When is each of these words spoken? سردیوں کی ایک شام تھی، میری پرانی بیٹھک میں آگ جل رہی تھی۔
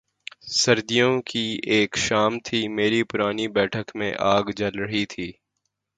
سردیوں 0.51 1.21
کی 1.21 1.59
ایک 1.63 1.97
شام 1.97 2.39
تھی، 2.39 2.67
میری 2.67 3.03
پرانی 3.03 3.47
بیٹھک 3.47 3.95
میں 3.95 4.11
آگ 4.19 4.51
جل 4.55 4.79
رہی 4.79 5.05
تھی۔ 5.05 5.31